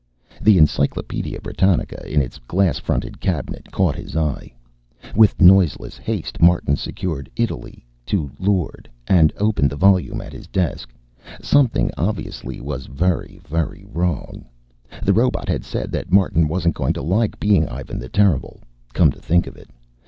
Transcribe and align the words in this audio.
The 0.41 0.57
Encyclopedia 0.57 1.39
Britannica, 1.41 2.03
in 2.11 2.23
its 2.23 2.39
glass 2.47 2.79
fronted 2.79 3.19
cabinet, 3.21 3.71
caught 3.71 3.93
his 3.95 4.17
eye. 4.17 4.51
With 5.15 5.39
noiseless 5.39 5.99
haste, 5.99 6.41
Martin 6.41 6.75
secured 6.75 7.29
ITALY 7.37 7.85
to 8.07 8.31
LORD 8.39 8.89
and 9.07 9.31
opened 9.37 9.69
the 9.69 9.75
volume 9.75 10.19
at 10.19 10.33
his 10.33 10.47
desk. 10.47 10.89
Something, 11.39 11.91
obviously, 11.99 12.59
was 12.59 12.87
very, 12.87 13.41
very 13.47 13.85
wrong. 13.93 14.45
The 15.03 15.13
robot 15.13 15.47
had 15.47 15.63
said 15.63 15.91
that 15.91 16.11
Martin 16.11 16.47
wasn't 16.47 16.73
going 16.73 16.93
to 16.93 17.03
like 17.03 17.39
being 17.39 17.69
Ivan 17.69 17.99
the 17.99 18.09
Terrible, 18.09 18.61
come 18.95 19.11
to 19.11 19.19
think 19.19 19.45
of 19.45 19.55
it. 19.55 19.69